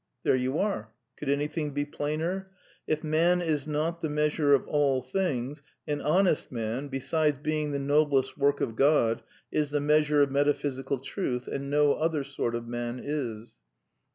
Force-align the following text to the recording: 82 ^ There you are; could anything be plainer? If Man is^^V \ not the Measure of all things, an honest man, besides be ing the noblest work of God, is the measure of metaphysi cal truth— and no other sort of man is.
82 0.21 0.21
^ 0.21 0.23
There 0.23 0.35
you 0.35 0.57
are; 0.57 0.89
could 1.15 1.29
anything 1.29 1.73
be 1.75 1.85
plainer? 1.85 2.49
If 2.87 3.03
Man 3.03 3.39
is^^V 3.39 3.67
\ 3.67 3.67
not 3.67 4.01
the 4.01 4.09
Measure 4.09 4.55
of 4.55 4.67
all 4.67 5.03
things, 5.03 5.61
an 5.85 6.01
honest 6.01 6.51
man, 6.51 6.87
besides 6.87 7.37
be 7.37 7.61
ing 7.61 7.69
the 7.71 7.77
noblest 7.77 8.35
work 8.35 8.61
of 8.61 8.75
God, 8.75 9.21
is 9.51 9.69
the 9.69 9.79
measure 9.79 10.23
of 10.23 10.31
metaphysi 10.31 10.87
cal 10.87 10.97
truth— 10.97 11.47
and 11.47 11.69
no 11.69 11.93
other 11.93 12.23
sort 12.23 12.55
of 12.55 12.67
man 12.67 12.99
is. 12.99 13.57